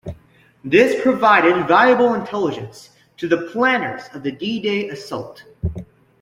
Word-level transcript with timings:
This 0.63 0.99
provided 1.03 1.67
valuable 1.67 2.15
intelligence 2.15 2.89
to 3.17 3.27
the 3.27 3.37
planners 3.51 4.01
of 4.15 4.23
the 4.23 4.31
D-Day 4.31 4.89
assault. 4.89 5.43